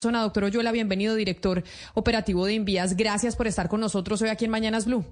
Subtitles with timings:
[0.00, 1.64] Doctor Oyola, bienvenido, director
[1.94, 2.96] operativo de Envías.
[2.96, 5.04] Gracias por estar con nosotros hoy aquí en Mañanas Blue.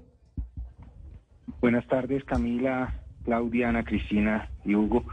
[1.59, 2.93] Buenas tardes, Camila,
[3.25, 5.03] Claudia, Ana, Cristina y Hugo.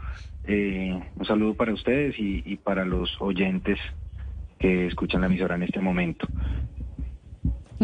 [0.45, 3.77] Eh, un saludo para ustedes y, y para los oyentes
[4.59, 6.25] que escuchan la emisora en este momento.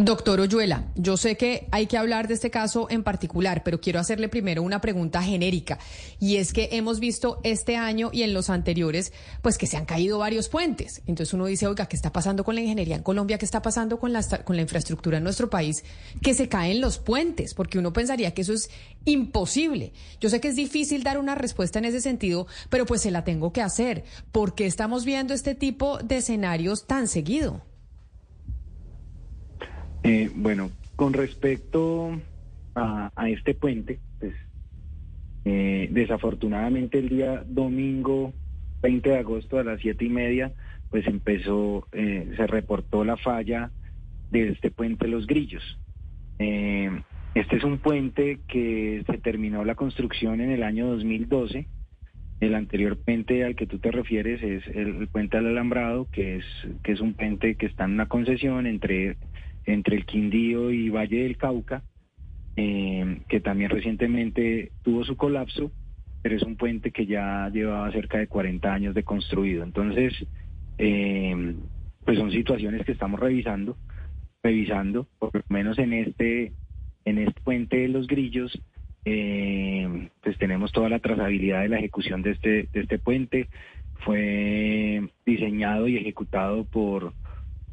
[0.04, 4.00] Doctor Oyuela, yo sé que hay que hablar de este caso en particular, pero quiero
[4.00, 5.78] hacerle primero una pregunta genérica.
[6.20, 9.86] Y es que hemos visto este año y en los anteriores, pues que se han
[9.86, 11.04] caído varios puentes.
[11.06, 13.38] Entonces uno dice, oiga, ¿qué está pasando con la ingeniería en Colombia?
[13.38, 15.84] ¿Qué está pasando con la, con la infraestructura en nuestro país?
[16.24, 18.72] Que se caen los puentes, porque uno pensaría que eso es
[19.06, 19.94] imposible.
[20.20, 23.24] Yo sé que es difícil dar una respuesta en ese sentido, pero pues se la
[23.24, 24.04] tengo que hacer.
[24.32, 27.62] ¿Por qué estamos viendo este tipo de escenarios tan seguido?
[30.04, 32.20] Eh, bueno, con respecto
[32.76, 34.34] a, este puente, pues
[35.46, 38.34] eh, desafortunadamente el día domingo
[38.82, 40.54] 20 de agosto a las siete y media,
[40.90, 43.72] pues empezó, eh, se reportó la falla
[44.32, 45.64] de este puente Los Grillos.
[46.40, 51.68] este es un puente que se terminó la construcción en el año 2012.
[52.40, 56.38] El anterior puente al que tú te refieres es el, el puente al alambrado, que
[56.38, 56.46] es,
[56.84, 59.18] que es un puente que está en una concesión entre
[59.66, 61.84] entre el Quindío y Valle del Cauca,
[62.56, 65.72] eh, que también recientemente tuvo su colapso,
[66.22, 69.64] pero es un puente que ya llevaba cerca de 40 años de construido.
[69.64, 70.14] Entonces,
[70.78, 71.56] eh,
[72.06, 73.78] pues son situaciones que estamos revisando,
[74.44, 76.52] revisando, por lo menos en este,
[77.06, 78.60] en este puente de los grillos,
[79.06, 83.50] eh, pues tenemos toda la trazabilidad de la ejecución de este, de este puente.
[84.06, 87.14] Fue diseñado y ejecutado por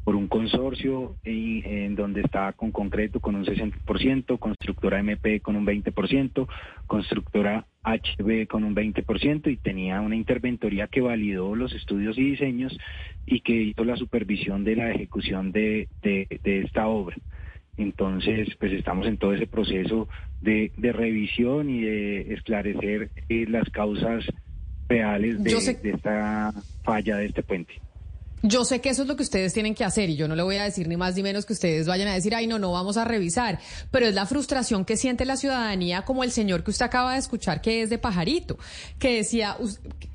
[0.09, 5.67] por un consorcio en, donde está con concreto con un 60%, constructora MP con un
[5.67, 6.47] 20%,
[6.87, 12.75] constructora HB con un 20% y tenía una interventoría que validó los estudios y diseños
[13.27, 17.15] y que hizo la supervisión de la ejecución de, esta obra.
[17.77, 20.07] Entonces, pues estamos en todo ese proceso
[20.41, 24.25] de, revisión y de esclarecer eh, las causas
[24.87, 25.51] reales de
[25.91, 26.51] esta
[26.83, 27.75] falla de este puente.
[28.41, 30.43] Yo sé que eso es lo que ustedes tienen que hacer y yo no le
[30.43, 32.71] voy a decir ni más ni menos que ustedes vayan a decir, ay, no, no
[32.71, 33.59] vamos a revisar,
[33.91, 37.19] pero es la frustración que siente la ciudadanía como el señor que usted acaba de
[37.19, 38.57] escuchar que es de pajarito,
[38.97, 39.57] que decía,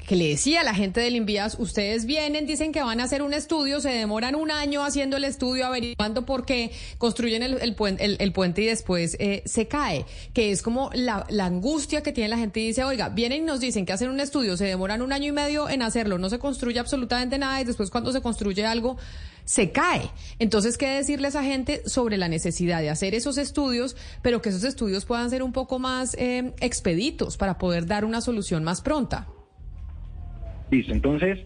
[0.07, 3.23] que le decía a la gente del Invías, ustedes vienen, dicen que van a hacer
[3.23, 8.63] un estudio, se demoran un año haciendo el estudio, averiguando por qué construyen el, puente,
[8.63, 12.69] y después eh, se cae, que es como la, angustia que tiene la gente y
[12.69, 15.33] dice, oiga, vienen y nos dicen que hacen un estudio, se demoran un año y
[15.33, 18.97] medio en hacerlo, no se construye absolutamente nada y después cuando se construye algo,
[19.45, 20.11] se cae.
[20.39, 24.65] Entonces, ¿qué decirle a gente sobre la necesidad de hacer esos estudios, pero que esos
[24.65, 29.29] estudios puedan ser un poco más eh, expeditos para poder dar una solución más pronta?
[30.71, 31.41] Listo, entonces,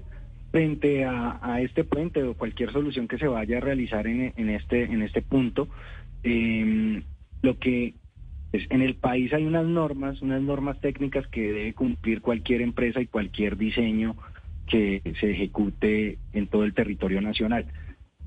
[0.50, 5.02] frente a, este puente o cualquier solución que se vaya a realizar en, este, en
[5.02, 5.68] este punto,
[6.22, 7.02] em,
[7.42, 7.94] lo que
[8.52, 13.00] es, en el país hay unas normas, unas normas técnicas que debe cumplir cualquier empresa
[13.00, 14.16] y cualquier diseño
[14.66, 17.66] que se ejecute en todo el territorio nacional.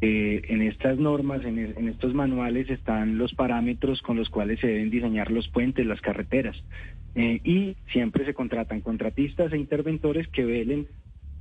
[0.03, 4.89] Eh, en estas normas, en, estos manuales están los parámetros con los cuales se deben
[4.89, 6.57] diseñar los puentes, las carreteras.
[7.15, 10.87] Eh, y siempre se contratan contratistas e interventores que velen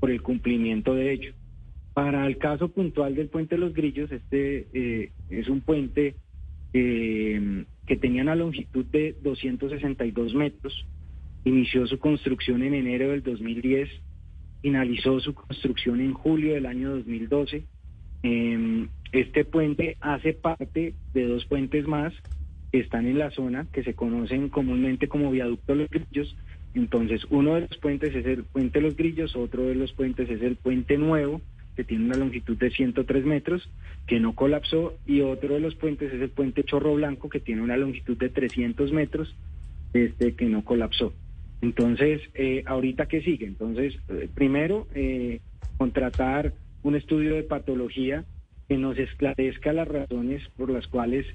[0.01, 1.33] por el cumplimiento de ello.
[1.95, 6.17] Para el caso puntual del puente de los Grillos, este eh, es un puente
[6.73, 10.87] que tenía una longitud de 262 metros,
[11.45, 13.91] inició su construcción en enero del 2010
[14.63, 17.65] finalizó su construcción en julio del año 2012.
[18.23, 22.13] Em, este puente hace parte de dos puentes más
[22.73, 26.37] están en la zona, que se conocen comúnmente como viaducto Los Grillos.
[26.75, 30.43] Entonces, uno de los puentes es el puente Los Grillos, otro de los puentes es
[30.43, 31.41] el puente nuevo,
[31.77, 33.69] que tiene una longitud de 103 metros,
[34.07, 37.63] que no colapsó, y otro de los puentes es el puente Chorro Blanco, que tiene
[37.63, 39.35] una longitud de 300 metros,
[39.93, 41.13] este que no colapsó.
[41.63, 43.47] Entonces, eh, ahorita qué sigue?
[43.47, 45.41] Entonces, eh, primero, eh,
[45.77, 48.25] contratar un estudio de patología
[48.69, 51.27] que nos esclarezca las razones por las cuales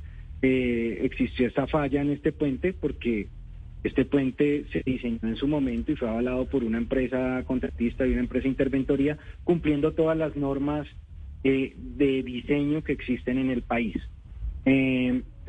[0.48, 3.28] existió esta falla en este puente, porque
[3.84, 8.12] este puente se diseñó en su momento y fue avalado por una empresa contratista y
[8.12, 10.88] una empresa interventoría, cumpliendo todas las normas
[11.44, 13.96] de diseño que existen en el país.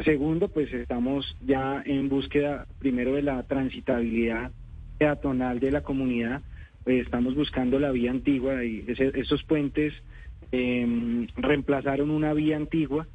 [0.04, 4.52] segundo, pues estamos ya en búsqueda primero de la transitabilidad
[4.98, 6.43] peatonal de la comunidad,
[6.84, 9.93] pues estamos buscando la vía antigua y esos puentes
[10.52, 13.06] em, reemplazaron una vía antigua,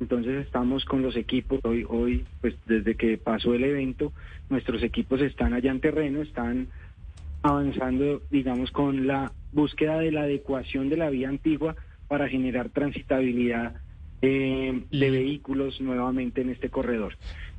[0.00, 4.12] entonces estamos con los equipos, hoy, hoy, pues desde que pasó el evento,
[4.48, 6.68] nuestros equipos están allá en terreno, están
[7.42, 11.76] avanzando, digamos, con la búsqueda de la adecuación de la vía antigua
[12.08, 13.76] para generar transitabilidad
[14.22, 17.14] eh, de vehículos nuevamente en este corredor.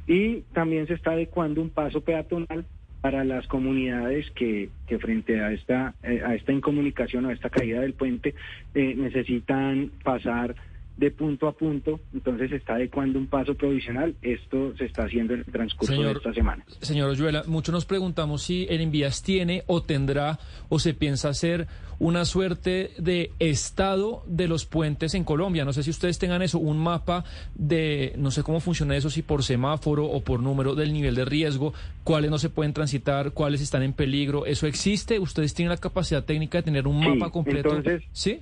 [0.07, 2.65] Y también se está adecuando un paso peatonal
[3.01, 7.81] para las comunidades que, que frente a esta, eh, a esta incomunicación a esta caída
[7.81, 8.35] del puente
[8.75, 10.55] eh, necesitan pasar
[11.01, 14.13] de punto a punto, entonces se está adecuando un paso provisional.
[14.21, 16.63] Esto se está haciendo en el transcurso de esta semana.
[16.79, 20.37] Señor Oyuela, muchos nos preguntamos si el Envías tiene o tendrá
[20.69, 21.67] o se piensa hacer
[21.97, 25.65] una suerte de estado de los puentes en Colombia.
[25.65, 27.25] No sé si ustedes tengan eso, un mapa
[27.55, 31.25] de, no sé cómo funciona eso, si por semáforo o por número del nivel de
[31.25, 34.45] riesgo, cuáles no se pueden transitar, cuáles están en peligro.
[34.45, 35.17] ¿Eso existe?
[35.17, 37.75] ¿Ustedes tienen la capacidad técnica de tener un mapa completo?
[37.75, 38.41] Entonces, ¿Sí?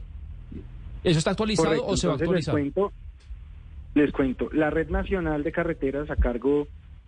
[1.04, 2.56] ¿Eso está actualizado o se va a actualizar?
[2.56, 2.92] Les cuento,
[3.96, 6.68] les cuento, la red nacional de carreteras a cargo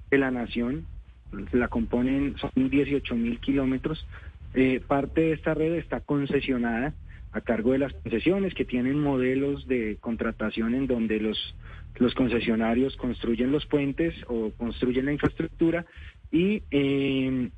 [0.10, 0.86] de la nación,
[1.52, 4.06] la componen, son 18 mil kilómetros.
[4.54, 6.94] Eh, parte de esta red está concesionada
[7.32, 11.56] a cargo de las concesiones que tienen modelos de contratación en donde los,
[11.96, 15.86] los concesionarios construyen los puentes o construyen la infraestructura
[16.32, 17.50] y, eh,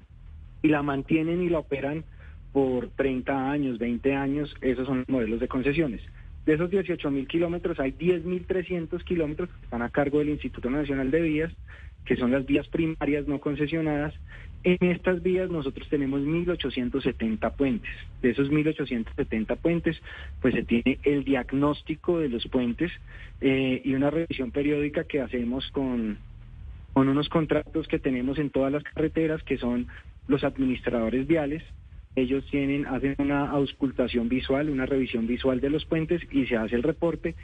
[0.62, 2.03] y la mantienen y la operan
[2.51, 4.56] por 30 años, 20 años.
[4.62, 6.01] Esos son los modelos de concesiones.
[6.45, 11.10] De esos 18 mil kilómetros, hay 10.300 kilómetros que están a cargo del Instituto Nacional
[11.10, 11.54] de Vías,
[12.06, 14.13] que son las vías primarias no concesionadas.
[14.63, 17.92] En estas vías nosotros tenemos 1.870 puentes.
[18.22, 20.01] De esos 1.870 puentes,
[20.42, 22.92] pues se tiene el diagnóstico de los puentes
[23.40, 26.18] eh, y una revisión periódica que hacemos con,
[26.92, 29.88] con unos contratos que tenemos en todas las carreteras, que son
[30.28, 31.63] los administradores viales,
[32.15, 36.75] ellos tienen, hacen una auscultación visual, una revisión visual de los puentes y se hace
[36.75, 37.36] el reporte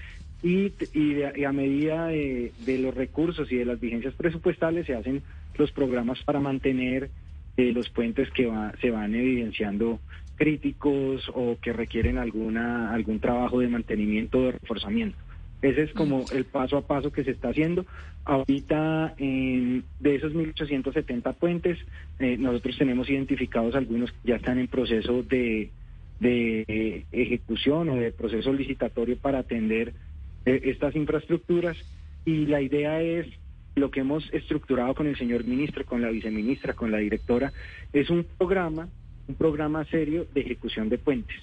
[0.44, 5.22] y, y, a medida de, los recursos y de las vigencias presupuestales se hacen
[5.56, 7.10] los programas para mantener
[7.58, 8.50] eh, los puentes que
[8.80, 10.00] se van evidenciando
[10.36, 15.18] críticos o que requieren alguna algún trabajo de mantenimiento o de reforzamiento.
[15.62, 17.86] Ese es como el paso a paso que se está haciendo.
[18.24, 21.78] Ahorita, de esos 1.870 puentes,
[22.20, 25.72] eh, nosotros tenemos identificados algunos que ya están en proceso de,
[26.20, 29.94] de ejecución o de proceso licitatorio para atender
[30.46, 31.78] eh, estas infraestructuras.
[32.26, 33.28] Y la idea es,
[33.76, 37.52] lo que hemos estructurado con el señor ministro, con la viceministra, con la directora,
[37.94, 38.90] es un programa,
[39.28, 41.38] un programa serio de ejecución de puentes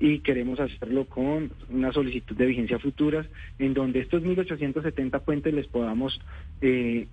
[0.00, 3.26] y queremos hacerlo con una solicitud de vigencia futuras
[3.58, 6.20] en donde estos 1.870 puentes les podamos
[6.60, 7.06] eh,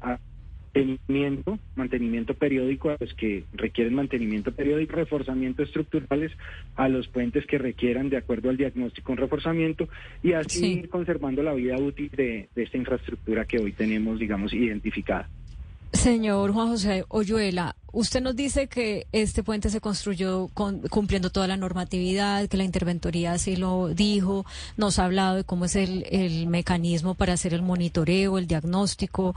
[0.75, 6.31] mantenimiento, mantenimiento periódico a los que requieren mantenimiento periódico, reforzamiento estructurales
[6.75, 9.87] a los puentes que requieran de acuerdo al diagnóstico un reforzamiento
[10.21, 15.29] y así conservando la vida útil de, de esta infraestructura que hoy tenemos, digamos, identificada.
[16.05, 21.57] Señor Juan José Oyuela, usted nos dice que este puente se construyó cumpliendo toda la
[21.57, 24.45] normatividad, que la interventoría así lo dijo,
[24.77, 29.33] nos ha hablado de cómo es el, mecanismo para hacer el monitoreo, el diagnóstico,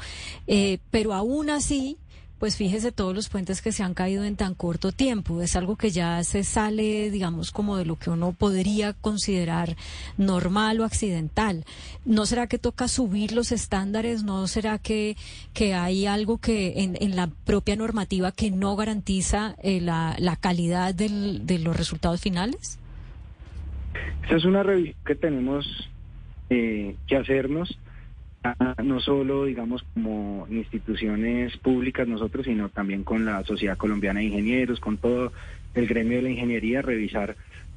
[0.46, 1.96] eh, pero aún así
[2.38, 5.42] pues fíjese todos los puentes que se han caído en tan corto tiempo.
[5.42, 9.76] Es algo que ya se sale, digamos, como de lo que uno podría considerar
[10.16, 11.64] normal o accidental.
[12.04, 14.22] ¿No será que toca subir los estándares?
[14.22, 15.16] ¿No será que,
[15.52, 20.36] que hay algo que en, en la propia normativa que no garantiza eh, la, la,
[20.36, 22.78] calidad del, de los resultados finales?
[24.26, 25.66] Esa es una revisión que tenemos
[26.50, 27.78] eh, que hacernos
[28.84, 34.80] no solo, digamos, como instituciones públicas nosotros, sino también con la Sociedad Colombiana de Ingenieros,
[34.80, 35.32] con todo
[35.74, 37.36] el gremio de la ingeniería, revisar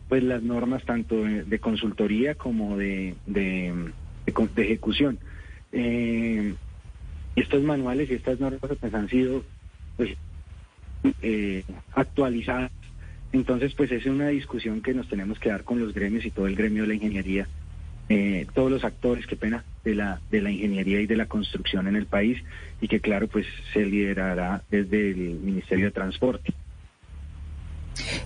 [0.09, 3.73] pues las normas tanto de, consultoría como de, de,
[4.57, 5.19] ejecución.
[5.71, 6.53] Eh,
[7.35, 9.43] estos manuales y estas normas pues, han sido
[9.95, 10.15] pues,
[11.21, 11.63] eh,
[11.93, 12.71] actualizadas.
[13.31, 16.47] Entonces, pues es una discusión que nos tenemos que dar con los gremios y todo
[16.47, 17.47] el gremio de la ingeniería
[18.13, 21.87] eh, todos los actores, qué pena, de la, de la ingeniería y de la construcción
[21.87, 22.41] en el país
[22.79, 26.53] y que claro, pues se liderará desde el Ministerio de Transporte.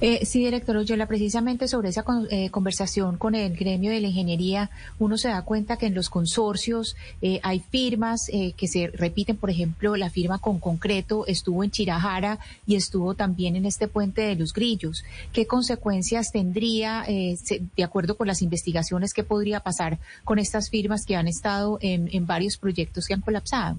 [0.02, 4.70] Eh, sí, director Oyola, precisamente sobre esa eh, conversación con el gremio de la ingeniería,
[5.00, 9.38] uno se da cuenta que en los consorcios eh, hay firmas eh, que se repiten,
[9.38, 14.22] por ejemplo, la firma con concreto estuvo en Chirajara y estuvo también en este puente
[14.22, 15.04] de los grillos.
[15.34, 21.16] ¿Qué consecuencias tendría, de acuerdo con las investigaciones, qué podría pasar con estas firmas que
[21.16, 23.78] han estado en varios proyectos que han colapsado?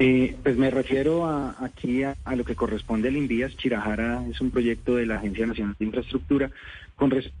[0.00, 3.56] Eh, pues me refiero a, aquí a, lo que corresponde al INVIAS.
[3.56, 6.50] Chirajara es un proyecto de la Agencia Nacional de Infraestructura.
[6.94, 7.36] Con respecto,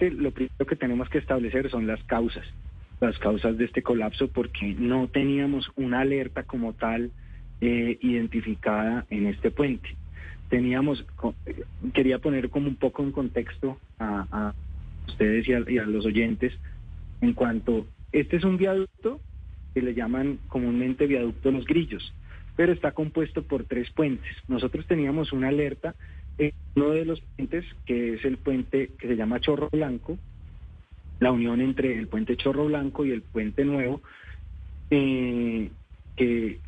[0.00, 2.44] lo primero que tenemos que establecer son las causas,
[3.00, 7.10] las causas de este colapso, porque no teníamos una alerta como tal
[7.60, 9.88] eh, identificada en este puente.
[10.50, 11.06] Teníamos,
[11.94, 14.52] quería poner como un poco en contexto a,
[15.08, 16.52] ustedes y a, los oyentes
[17.20, 19.20] en cuanto, este es un viaducto
[19.74, 22.14] que le llaman comúnmente viaducto Los Grillos,
[22.56, 24.30] pero está compuesto por tres puentes.
[24.48, 25.94] Nosotros teníamos una alerta
[26.38, 30.18] en uno de los puentes, que es el puente que se llama Chorro Blanco,
[31.20, 34.00] la unión entre el puente Chorro Blanco y el puente Nuevo,
[34.90, 35.70] eh,
[36.16, 36.60] que,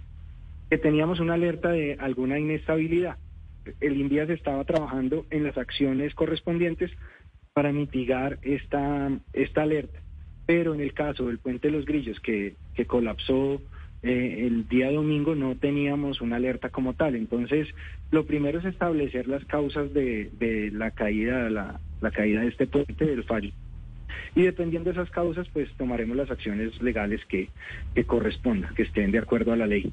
[0.82, 3.16] teníamos una alerta de alguna inestabilidad.
[3.80, 6.90] El INVIAS estaba trabajando en las acciones correspondientes
[7.52, 10.00] para mitigar esta, esta alerta.
[10.46, 13.60] Pero en el caso del puente de los grillos que, que colapsó
[14.02, 17.16] eh, el día domingo no teníamos una alerta como tal.
[17.16, 17.68] Entonces,
[18.10, 22.66] lo primero es establecer las causas de, de la caída, la, la caída de este
[22.66, 23.50] puente, del fallo.
[24.34, 27.48] Y dependiendo de esas causas, pues tomaremos las acciones legales que,
[27.94, 29.90] que correspondan, que estén de acuerdo a la ley.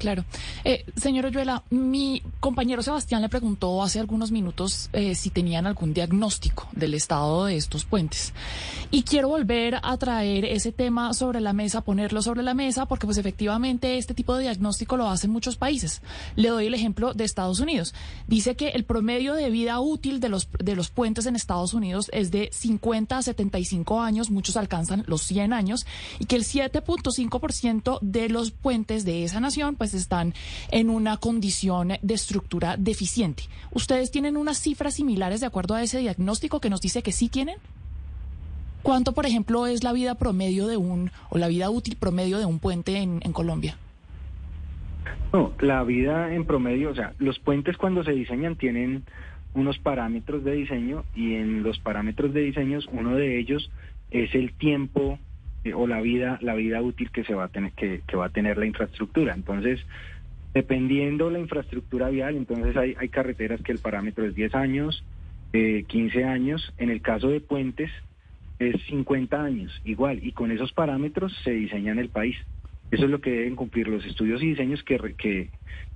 [0.00, 0.24] Claro.
[0.64, 5.92] Eh, señor Oyuela, mi compañero Sebastián le preguntó hace algunos minutos eh, si tenían algún
[5.92, 8.32] diagnóstico del estado de estos puentes.
[8.90, 13.04] Y quiero volver a traer ese tema sobre la mesa, ponerlo sobre la mesa, porque
[13.04, 16.00] pues efectivamente este tipo de diagnóstico lo hacen muchos países.
[16.34, 17.92] Le doy el ejemplo de Estados Unidos.
[18.26, 22.10] Dice que el promedio de vida útil de los, de los puentes en Estados Unidos
[22.14, 25.84] es de 50 a 75 años, muchos alcanzan los 100 años,
[26.18, 30.34] y que el 7.5% de los puentes de esa nación pues están
[30.70, 33.44] en una condición de estructura deficiente.
[33.72, 37.28] ¿Ustedes tienen unas cifras similares de acuerdo a ese diagnóstico que nos dice que sí
[37.28, 37.56] tienen?
[38.82, 42.46] ¿Cuánto, por ejemplo, es la vida promedio de un, o la vida útil promedio de
[42.46, 43.76] un puente en, en Colombia?
[45.32, 49.04] No, la vida en promedio, o sea, los puentes cuando se diseñan tienen
[49.54, 53.70] unos parámetros de diseño y en los parámetros de diseño uno de ellos
[54.10, 55.18] es el tiempo
[55.74, 58.58] o la vida la vida útil que se va a tener que, va a tener
[58.58, 59.34] la infraestructura.
[59.34, 59.80] Entonces
[60.54, 65.04] dependiendo la infraestructura vial entonces hay, hay carreteras que el parámetro es 10 años
[65.52, 66.72] eh, 15 años.
[66.78, 67.90] En el caso de puentes
[68.58, 72.36] es 50 años igual y con esos parámetros se diseña en el país.
[72.90, 75.50] Eso es lo que deben cumplir los estudios y diseños que, que,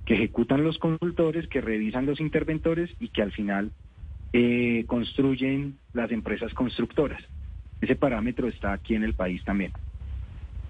[0.05, 3.71] que ejecutan los consultores que revisan los interventores y que al final
[4.33, 7.21] eh, construyen las empresas constructoras
[7.85, 9.71] ese parámetro está aquí en el país también.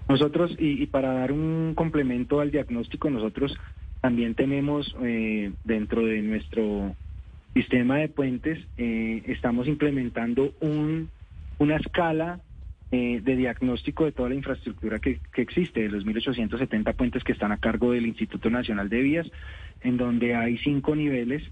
[0.08, 3.56] Nosotros, y, para dar un complemento al diagnóstico, nosotros
[4.00, 6.94] también tenemos eh, dentro de nuestro
[7.54, 11.08] sistema de puentes, eh, estamos implementando un,
[11.58, 12.38] una escala
[12.92, 17.32] eh, de diagnóstico de toda la infraestructura que, que, existe, de los 1.870 puentes que
[17.32, 19.26] están a cargo del Instituto Nacional de Vías,
[19.80, 21.42] en donde hay cinco niveles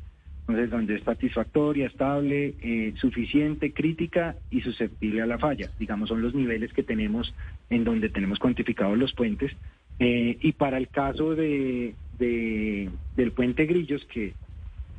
[0.46, 5.70] entonces, donde es satisfactoria, estable, eh, suficiente, crítica y susceptible a la falla.
[5.78, 7.34] Digamos, son los niveles que tenemos
[7.70, 9.52] en donde tenemos cuantificados los puentes.
[9.98, 14.34] Eh, y para el caso de, del puente Grillos, que,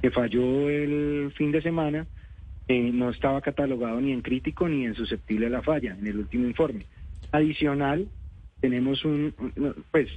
[0.02, 2.08] que falló el fin de semana,
[2.68, 6.18] eh, no estaba catalogado ni en crítico ni en susceptible a la falla en el
[6.18, 6.88] último informe.
[7.32, 8.08] Adicional,
[8.62, 9.32] tenemos un,
[9.92, 10.10] pues,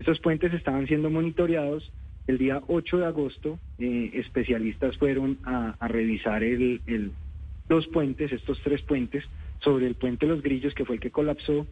[0.00, 1.92] estos puentes estaban siendo monitoreados
[2.26, 6.80] el día 8 de agosto, eh, especialistas fueron a, revisar el,
[7.68, 9.24] los puentes, estos tres puentes,
[9.62, 11.66] sobre el puente Los Grillos, que fue el que colapsó.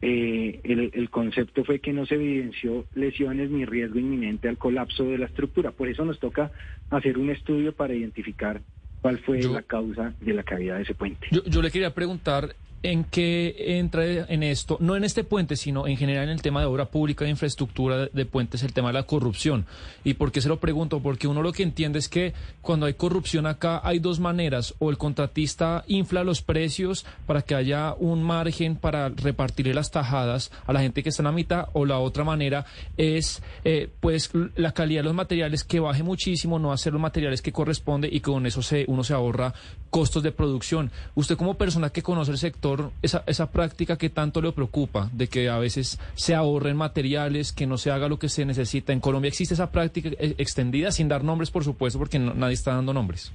[0.00, 5.18] Eh, el, concepto fue que no se evidenció lesiones ni riesgo inminente al colapso de
[5.18, 5.72] la estructura.
[5.72, 6.52] Por eso nos toca
[6.90, 8.60] hacer un estudio para identificar
[9.00, 11.26] cuál fue la causa de la caída de ese puente.
[11.32, 15.86] Yo, yo le quería preguntar en qué entra en esto, no en este puente, sino
[15.86, 18.94] en general en el tema de obra pública de infraestructura de puentes, el tema de
[18.94, 19.66] la corrupción.
[20.04, 21.00] ¿Y por qué se lo pregunto?
[21.00, 24.90] Porque uno lo que entiende es que cuando hay corrupción acá hay dos maneras, o
[24.90, 30.72] el contratista infla los precios para que haya un margen para repartirle las tajadas a
[30.72, 32.64] la gente que está en la mitad, o la otra manera
[32.96, 37.42] es eh, pues la calidad de los materiales que baje muchísimo, no hacer los materiales
[37.42, 39.52] que corresponde y con eso se, uno se ahorra
[39.90, 40.90] costos de producción.
[41.14, 42.67] Usted como persona que conoce el sector,
[43.02, 47.66] esa, esa práctica que tanto le preocupa, de que a veces se ahorren materiales, que
[47.66, 48.92] no se haga lo que se necesita.
[48.92, 52.74] En Colombia existe esa práctica eh, extendida, sin dar nombres, por supuesto, porque nadie está
[52.74, 53.32] dando nombres.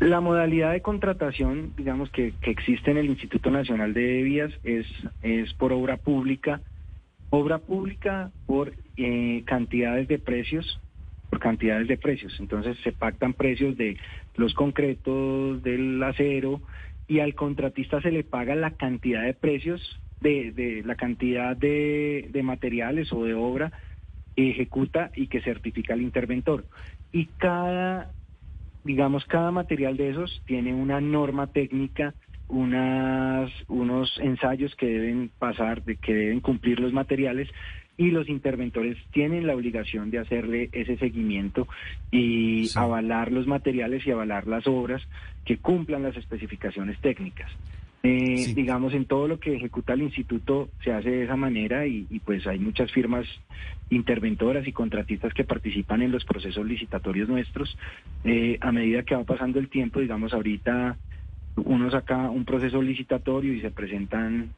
[0.00, 4.86] La modalidad de contratación, digamos, que, que existe en el Instituto Nacional de Vías es,
[5.22, 6.60] es por obra pública.
[7.30, 10.80] Obra pública por eh, cantidades de precios,
[11.30, 12.36] por cantidades de precios.
[12.38, 13.96] Entonces se pactan precios de
[14.36, 16.60] los concretos, del acero,
[17.08, 19.80] y al contratista se le paga la cantidad de precios,
[20.20, 23.72] de, de la cantidad de, de materiales o de obra
[24.36, 26.66] que ejecuta y que certifica el interventor.
[27.10, 28.12] Y cada,
[28.84, 32.14] digamos, cada material de esos tiene una norma técnica,
[32.46, 37.48] unas, unos ensayos que deben pasar, de, que deben cumplir los materiales
[37.98, 41.66] y los interventores tienen la obligación de hacerle ese seguimiento
[42.10, 45.02] y avalar los materiales y avalar las obras
[45.44, 47.50] que cumplan las especificaciones técnicas.
[48.04, 52.04] Eh, digamos, en todo lo que ejecuta el instituto se hace de esa manera y,
[52.24, 53.26] pues hay muchas firmas
[53.90, 57.76] interventoras y contratistas que participan en los procesos licitatorios nuestros.
[58.22, 60.96] Eh, a medida que va pasando el tiempo, digamos, ahorita
[61.56, 64.50] uno saca un proceso licitatorio y se presentan,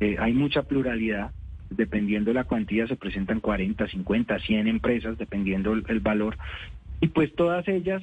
[0.00, 1.30] eh, hay mucha pluralidad,
[1.70, 6.36] dependiendo de la cuantía se presentan 40, 50, 100 empresas, dependiendo el, valor,
[7.00, 8.02] y pues todas ellas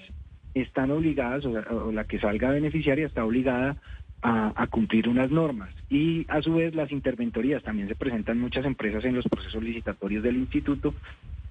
[0.53, 3.77] están obligadas, o la que salga beneficiaria está obligada
[4.21, 5.69] a, cumplir unas normas.
[5.89, 10.23] Y a su vez las interventorías, también se presentan muchas empresas en los procesos licitatorios
[10.23, 10.93] del instituto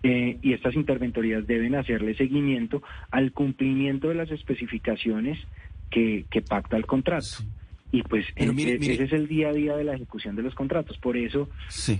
[0.02, 5.38] eh, y estas interventorías deben hacerle seguimiento al cumplimiento de las especificaciones
[5.90, 7.44] que, que pacta el contrato.
[7.92, 10.98] Y pues ese es el día a día de la ejecución de los contratos.
[10.98, 11.48] Por eso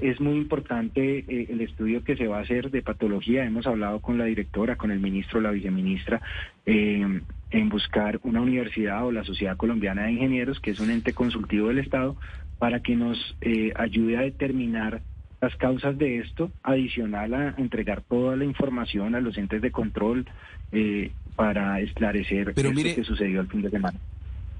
[0.01, 3.45] es muy importante eh, el estudio que se va a hacer de patología.
[3.45, 6.21] Hemos hablado con la directora, con el ministro, la viceministra,
[6.65, 11.13] eh, en buscar una universidad o la Sociedad Colombiana de Ingenieros, que es un ente
[11.13, 12.17] consultivo del Estado,
[12.59, 15.03] para que nos eh, ayude a determinar
[15.41, 20.27] las causas de esto, adicional a entregar toda la información a los entes de control
[21.37, 23.99] para esclarecer lo que sucedió el fin de semana.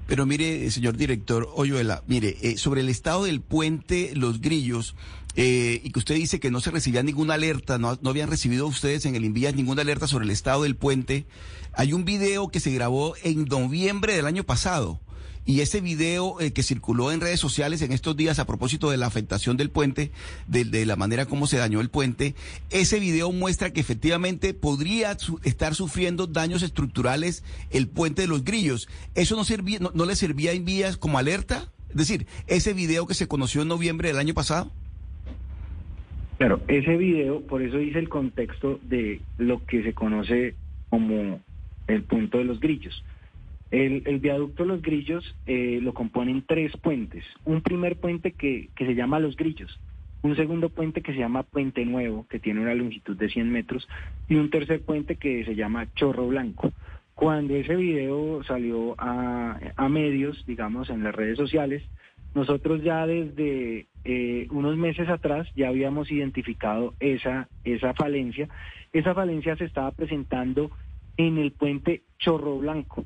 [0.07, 4.95] Pero mire, señor director Oyuela, mire, eh, sobre el estado del puente Los Grillos,
[5.35, 8.65] eh, y que usted dice que no se recibía ninguna alerta, no, no habían recibido
[8.65, 11.27] ustedes en el Invías ninguna alerta sobre el estado del puente,
[11.73, 14.99] hay un video que se grabó en noviembre del año pasado
[15.47, 18.97] y ese video eh, que circuló en redes sociales en estos días a propósito de
[18.97, 20.11] la afectación del puente,
[20.45, 22.35] de, la manera como se dañó el puente,
[22.69, 28.89] ese video muestra que efectivamente podría estar sufriendo daños estructurales el puente de los grillos.
[29.15, 31.71] ¿Eso no, servía, no, le servía en vías como alerta?
[31.89, 34.69] Es decir, ese video que se conoció en noviembre del año pasado.
[36.39, 40.55] Claro, ese video, por eso dice el contexto de lo que se conoce
[40.89, 41.39] como
[41.87, 43.01] el punto de los grillos.
[43.69, 47.25] El, viaducto Los Grillos eh, lo componen tres puentes.
[47.43, 49.79] Un primer puente que, que se llama Los Grillos,
[50.21, 53.87] un segundo puente que se llama Puente Nuevo, que tiene una longitud de 100 metros,
[54.29, 56.71] y un tercer puente que se llama Chorro Blanco.
[57.13, 61.83] Cuando ese video salió a, a medios, digamos, en las redes sociales,
[62.35, 68.47] nosotros ya desde eh, unos meses atrás ya habíamos identificado esa, esa falencia.
[68.93, 70.69] Esa falencia se estaba presentando
[71.17, 73.05] en el puente Chorro Blanco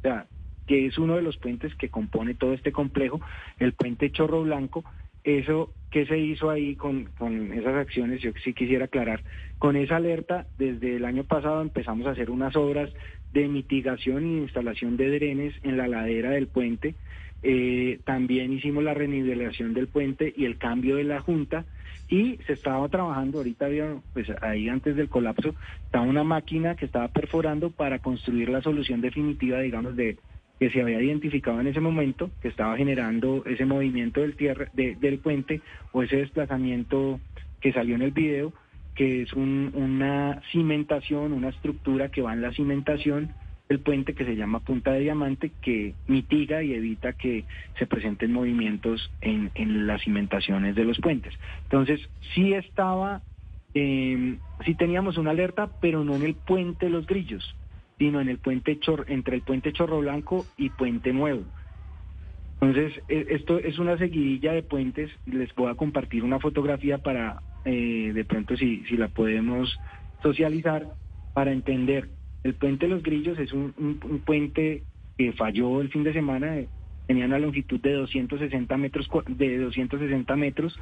[0.00, 0.26] o sea,
[0.66, 3.20] que es uno de los puentes que compone todo este complejo,
[3.58, 4.84] el puente Chorro Blanco.
[5.24, 8.22] Eso, ¿qué se hizo ahí con, con esas acciones?
[8.22, 9.22] Yo sí quisiera aclarar.
[9.58, 12.88] Con esa alerta, desde el año pasado empezamos a hacer unas obras
[13.32, 16.94] de mitigación e instalación de drenes en la ladera del puente.
[17.42, 21.64] Eh, también hicimos la renivelación del puente y el cambio de la junta
[22.08, 26.84] y se estaba trabajando, ahorita había, pues ahí antes del colapso, estaba una máquina que
[26.84, 30.18] estaba perforando para construir la solución definitiva, digamos, de
[30.58, 35.18] que se había identificado en ese momento, que estaba generando ese movimiento del, tierra, del
[35.20, 37.20] puente o ese desplazamiento
[37.60, 38.52] que salió en el video,
[38.94, 43.32] que es una cimentación, una estructura que va en la cimentación
[43.70, 47.44] el puente que se llama Punta de Diamante, que mitiga y evita que
[47.78, 51.32] se presenten movimientos en, las cimentaciones de los puentes.
[51.62, 52.00] Entonces,
[52.34, 53.22] sí estaba,
[53.74, 57.54] eh, sí teníamos una alerta, pero no en el puente Los Grillos,
[57.96, 61.44] sino en el puente Chor, entre el puente Chorro Blanco y Puente Nuevo.
[62.60, 65.12] Entonces, e, esto es una seguidilla de puentes.
[65.26, 69.78] Les voy a compartir una fotografía para, eh, de pronto, si, si la podemos
[70.24, 70.88] socializar,
[71.34, 72.08] para entender
[72.44, 73.72] el puente de los Grillos es un,
[74.24, 74.82] puente
[75.18, 76.68] que falló el fin de semana, eh,
[77.06, 80.78] tenía una longitud de 260 metros, de 260 metros,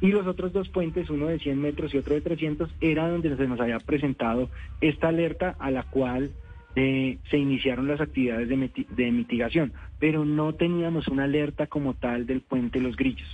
[0.00, 3.36] y los otros dos puentes, uno de 100 metros y otro de 300, era donde
[3.36, 6.30] se nos había presentado esta alerta a la cual
[6.76, 12.26] eh, se iniciaron las actividades de, de mitigación, pero no teníamos una alerta como tal
[12.26, 13.28] del puente los Grillos,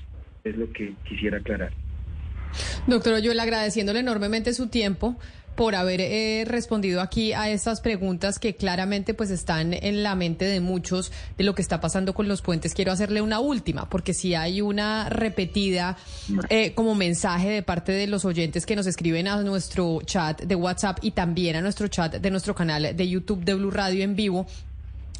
[0.45, 1.73] es lo que quisiera aclarar.
[2.87, 5.17] Doctor Oyuel, agradeciéndole enormemente su tiempo
[5.55, 10.45] por haber eh, respondido aquí a estas preguntas que claramente pues están en la mente
[10.45, 12.75] de muchos de lo que está pasando con los puentes.
[12.75, 15.97] Quiero hacerle una última, porque si hay una repetida
[16.49, 20.55] eh, como mensaje de parte de los oyentes que nos escriben a nuestro chat de
[20.55, 24.17] WhatsApp y también a nuestro chat de nuestro canal de YouTube de Blue Radio en
[24.17, 24.47] vivo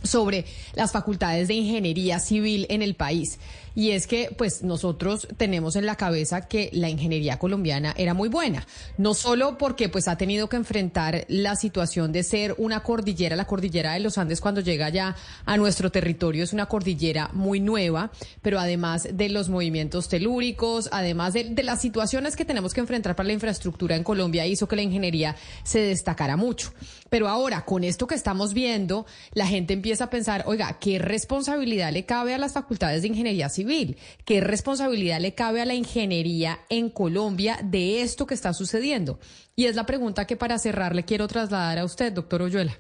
[0.03, 3.39] sobre las facultades de ingeniería civil en el país.
[3.75, 8.29] Y es que, pues, nosotros tenemos en la cabeza que la ingeniería colombiana era muy
[8.29, 8.67] buena.
[8.99, 13.47] No solo porque, pues, ha tenido que enfrentar la situación de ser una cordillera, la
[13.47, 18.13] cordillera de los Andes cuando llega ya a nuestro territorio es una cordillera muy nueva,
[18.43, 23.17] pero además de los movimientos telúricos, además de, de las situaciones que tenemos que enfrentar
[23.17, 26.73] para la infraestructura en Colombia, hizo que la ingeniería se destacara mucho.
[27.13, 31.93] Pero ahora, con esto que estamos viendo, la gente empieza a pensar, oiga, ¿qué responsabilidad
[31.93, 33.99] le cabe a las facultades de ingeniería civil?
[34.25, 39.19] ¿Qué responsabilidad le cabe a la ingeniería en Colombia de esto que está sucediendo?
[39.55, 42.73] Y es la pregunta que para cerrar le quiero trasladar a usted, doctor Oyuela.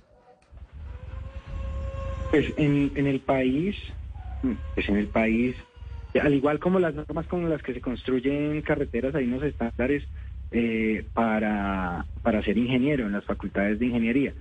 [2.30, 3.76] Pues en, el país,
[4.74, 5.54] pues en el país,
[6.18, 10.04] al igual como las normas con las que se construyen carreteras, hay unos estándares
[10.52, 14.34] eh, para, para ser ingeniero en las facultades de ingeniería.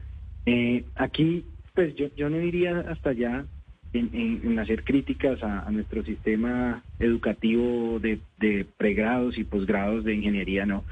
[0.46, 3.46] Eh, aquí, pues yo, yo no iría hasta allá
[3.94, 8.20] en, hacer críticas a, nuestro sistema educativo de,
[8.78, 10.84] pregrados y posgrados de ingeniería, no,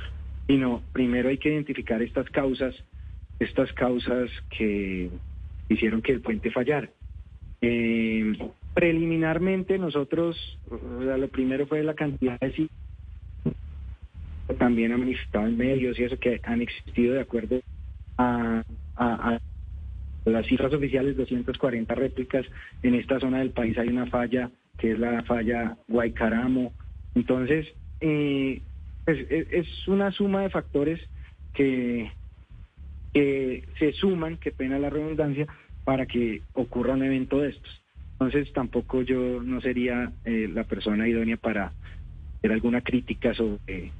[0.47, 2.75] sino primero hay que identificar estas causas,
[3.39, 5.09] estas causas que
[5.69, 6.89] hicieron que el puente fallara.
[7.61, 8.37] Eh,
[8.73, 10.37] preliminarmente nosotros,
[10.69, 12.69] lo primero fue la cantidad de sí,
[14.59, 17.59] también ha manifestado en medios y eso que han existido de acuerdo
[18.17, 18.63] a
[20.25, 22.45] las cifras oficiales, 240 réplicas.
[22.83, 26.73] En esta zona del país hay una falla, que es la falla Guaycaramo.
[27.15, 27.67] Entonces,
[28.01, 28.61] eh,
[29.05, 30.99] pues, e, es una suma de factores
[31.53, 32.11] que,
[33.13, 35.47] se suman, que pena la redundancia,
[35.83, 37.81] para que ocurra un evento de estos.
[38.13, 41.73] Entonces, tampoco yo no sería eh, la persona idónea para
[42.37, 43.91] hacer alguna crítica sobre,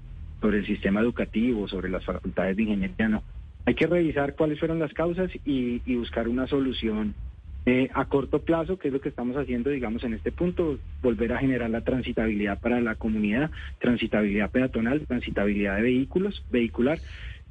[0.41, 3.23] sobre el sistema educativo, sobre las facultades de ingeniería, no
[3.69, 7.13] hay que revisar cuáles fueron las causas y, buscar una solución
[7.67, 11.33] eh, a corto plazo, que es lo que estamos haciendo, digamos, en este punto, volver
[11.33, 16.99] a generar la transitabilidad para la comunidad, transitabilidad peatonal, transitabilidad de vehículos, vehicular,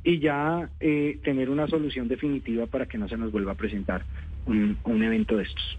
[0.03, 4.05] y ya eh, tener una solución definitiva para que no se nos vuelva a presentar
[4.46, 5.79] un evento de estos.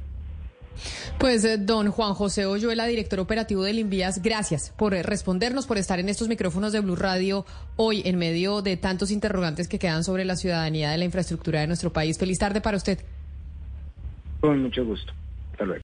[1.18, 5.78] Pues eh, don Juan José Oyuela, director operativo del Invías, gracias por eh, respondernos, por
[5.78, 10.04] estar en estos micrófonos de Blue Radio hoy en medio de tantos interrogantes que quedan
[10.04, 12.18] sobre la ciudadanía de la infraestructura de nuestro país.
[12.18, 13.00] Feliz tarde para usted.
[14.40, 15.12] Con mucho gusto.
[15.52, 15.78] Hasta luego.